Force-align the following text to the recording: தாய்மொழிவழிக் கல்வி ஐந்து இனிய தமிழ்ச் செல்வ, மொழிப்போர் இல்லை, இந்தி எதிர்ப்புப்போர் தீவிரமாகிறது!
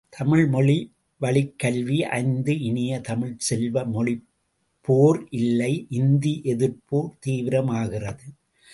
தாய்மொழிவழிக் 0.13 1.55
கல்வி 1.55 2.03
ஐந்து 2.17 2.59
இனிய 2.59 2.99
தமிழ்ச் 3.01 3.39
செல்வ, 3.39 3.83
மொழிப்போர் 3.87 5.19
இல்லை, 5.39 5.73
இந்தி 5.89 6.41
எதிர்ப்புப்போர் 6.45 7.11
தீவிரமாகிறது! 7.25 8.27